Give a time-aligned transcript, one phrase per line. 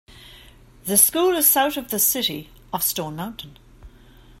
[0.85, 3.59] The school is south of the city of Stone Mountain.